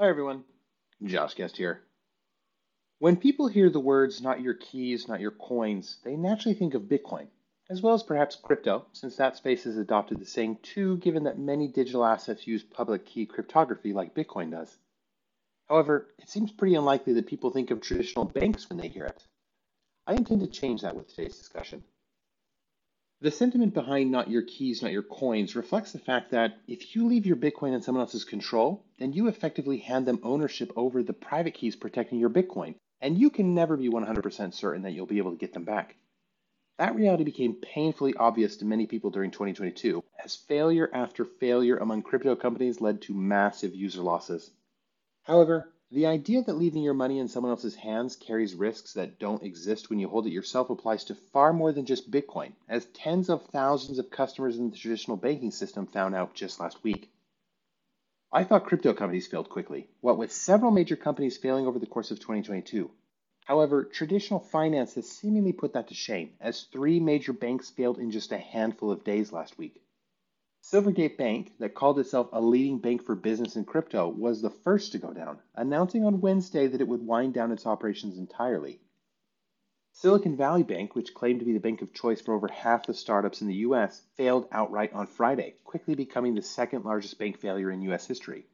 [0.00, 0.44] Hi everyone,
[1.02, 1.80] Josh Guest here.
[3.00, 6.82] When people hear the words not your keys, not your coins, they naturally think of
[6.82, 7.26] Bitcoin,
[7.68, 11.40] as well as perhaps crypto, since that space has adopted the saying too, given that
[11.40, 14.78] many digital assets use public key cryptography like Bitcoin does.
[15.68, 19.26] However, it seems pretty unlikely that people think of traditional banks when they hear it.
[20.06, 21.82] I intend to change that with today's discussion.
[23.20, 27.04] The sentiment behind not your keys, not your coins reflects the fact that if you
[27.04, 31.12] leave your Bitcoin in someone else's control, then you effectively hand them ownership over the
[31.12, 35.18] private keys protecting your Bitcoin, and you can never be 100% certain that you'll be
[35.18, 35.96] able to get them back.
[36.78, 42.02] That reality became painfully obvious to many people during 2022 as failure after failure among
[42.02, 44.48] crypto companies led to massive user losses.
[45.24, 49.42] However, the idea that leaving your money in someone else's hands carries risks that don't
[49.42, 53.30] exist when you hold it yourself applies to far more than just Bitcoin, as tens
[53.30, 57.10] of thousands of customers in the traditional banking system found out just last week.
[58.30, 62.10] I thought crypto companies failed quickly, what with several major companies failing over the course
[62.10, 62.90] of 2022.
[63.46, 68.10] However, traditional finance has seemingly put that to shame, as three major banks failed in
[68.10, 69.82] just a handful of days last week.
[70.70, 74.92] Silvergate Bank, that called itself a leading bank for business in crypto, was the first
[74.92, 78.78] to go down, announcing on Wednesday that it would wind down its operations entirely.
[79.92, 82.92] Silicon Valley Bank, which claimed to be the bank of choice for over half the
[82.92, 87.70] startups in the US, failed outright on Friday, quickly becoming the second largest bank failure
[87.70, 88.44] in US history.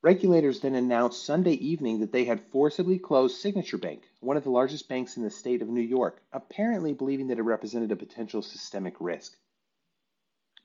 [0.00, 4.50] Regulators then announced Sunday evening that they had forcibly closed Signature Bank, one of the
[4.50, 8.40] largest banks in the state of New York, apparently believing that it represented a potential
[8.40, 9.36] systemic risk.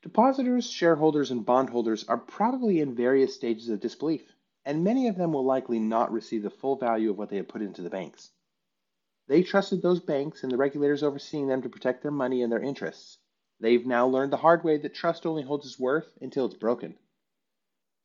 [0.06, 5.32] Depositors, shareholders, and bondholders are probably in various stages of disbelief, and many of them
[5.32, 8.30] will likely not receive the full value of what they have put into the banks.
[9.26, 12.62] They trusted those banks and the regulators overseeing them to protect their money and their
[12.62, 13.18] interests.
[13.58, 16.96] They've now learned the hard way that trust only holds its worth until it's broken.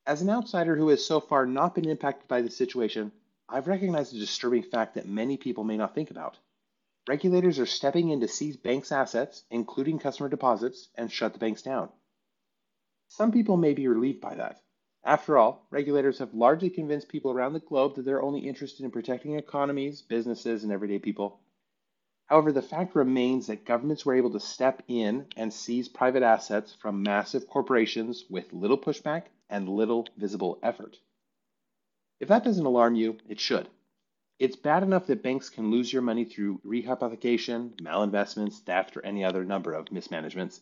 [0.04, 3.12] As an outsider who has so far not been impacted by this situation,
[3.48, 6.36] I've recognized a disturbing fact that many people may not think about.
[7.08, 11.62] Regulators are stepping in to seize banks' assets, including customer deposits, and shut the banks
[11.62, 11.90] down.
[13.08, 14.62] Some people may be relieved by that.
[15.04, 18.92] After all, regulators have largely convinced people around the globe that they're only interested in
[18.92, 21.40] protecting economies, businesses, and everyday people.
[22.26, 26.72] However, the fact remains that governments were able to step in and seize private assets
[26.72, 30.98] from massive corporations with little pushback and little visible effort.
[32.20, 33.68] If that doesn't alarm you, it should.
[34.38, 39.24] It's bad enough that banks can lose your money through rehypothecation, malinvestments, theft, or any
[39.24, 40.60] other number of mismanagements.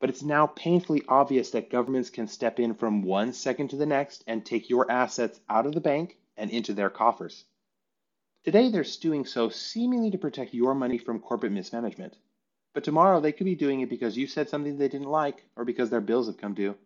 [0.00, 3.86] But it's now painfully obvious that governments can step in from one second to the
[3.86, 7.44] next and take your assets out of the bank and into their coffers.
[8.44, 12.16] Today, they're doing so seemingly to protect your money from corporate mismanagement.
[12.72, 15.64] But tomorrow, they could be doing it because you said something they didn't like or
[15.64, 16.76] because their bills have come due.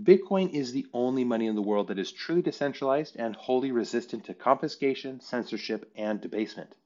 [0.00, 4.24] Bitcoin is the only money in the world that is truly decentralized and wholly resistant
[4.24, 6.76] to confiscation, censorship, and debasement.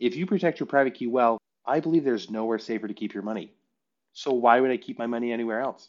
[0.00, 3.22] If you protect your private key well, I believe there's nowhere safer to keep your
[3.22, 3.52] money.
[4.12, 5.88] So why would I keep my money anywhere else?